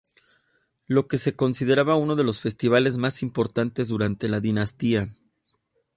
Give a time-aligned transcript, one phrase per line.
[0.87, 5.09] Lo que se consideraba uno de los festivales más importantes durante la dinastía.